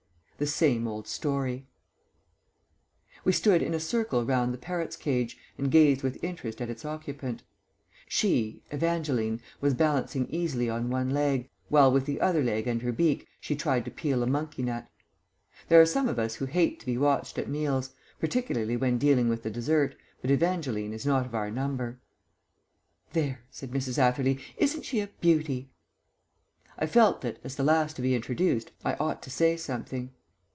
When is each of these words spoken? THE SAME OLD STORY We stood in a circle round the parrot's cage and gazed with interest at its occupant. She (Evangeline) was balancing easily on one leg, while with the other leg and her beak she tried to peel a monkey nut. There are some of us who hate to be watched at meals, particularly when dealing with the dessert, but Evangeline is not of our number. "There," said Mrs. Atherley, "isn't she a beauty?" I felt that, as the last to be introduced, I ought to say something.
THE 0.37 0.47
SAME 0.47 0.87
OLD 0.87 1.07
STORY 1.07 1.67
We 3.23 3.31
stood 3.31 3.61
in 3.61 3.75
a 3.75 3.79
circle 3.79 4.25
round 4.25 4.51
the 4.51 4.57
parrot's 4.57 4.95
cage 4.95 5.37
and 5.55 5.69
gazed 5.69 6.01
with 6.01 6.23
interest 6.23 6.59
at 6.59 6.67
its 6.67 6.83
occupant. 6.83 7.43
She 8.07 8.63
(Evangeline) 8.71 9.39
was 9.59 9.75
balancing 9.75 10.25
easily 10.31 10.67
on 10.67 10.89
one 10.89 11.11
leg, 11.11 11.47
while 11.69 11.91
with 11.91 12.07
the 12.07 12.19
other 12.19 12.41
leg 12.41 12.65
and 12.67 12.81
her 12.81 12.91
beak 12.91 13.27
she 13.39 13.55
tried 13.55 13.85
to 13.85 13.91
peel 13.91 14.23
a 14.23 14.25
monkey 14.25 14.63
nut. 14.63 14.89
There 15.67 15.79
are 15.79 15.85
some 15.85 16.07
of 16.07 16.17
us 16.17 16.33
who 16.33 16.45
hate 16.45 16.79
to 16.79 16.87
be 16.87 16.97
watched 16.97 17.37
at 17.37 17.47
meals, 17.47 17.93
particularly 18.19 18.75
when 18.75 18.97
dealing 18.97 19.29
with 19.29 19.43
the 19.43 19.51
dessert, 19.51 19.93
but 20.23 20.31
Evangeline 20.31 20.91
is 20.91 21.05
not 21.05 21.27
of 21.27 21.35
our 21.35 21.51
number. 21.51 21.99
"There," 23.13 23.41
said 23.51 23.69
Mrs. 23.69 23.99
Atherley, 23.99 24.39
"isn't 24.57 24.85
she 24.85 25.01
a 25.01 25.07
beauty?" 25.21 25.69
I 26.79 26.87
felt 26.87 27.21
that, 27.21 27.37
as 27.43 27.57
the 27.57 27.63
last 27.63 27.95
to 27.97 28.01
be 28.01 28.15
introduced, 28.15 28.71
I 28.83 28.95
ought 28.95 29.21
to 29.21 29.29
say 29.29 29.55
something. 29.55 30.09